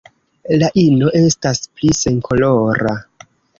La 0.63 0.69
ino 0.83 1.11
estas 1.19 1.63
pli 1.77 1.93
senkolora. 2.01 2.97